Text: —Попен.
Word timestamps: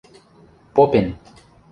—Попен. 0.75 1.07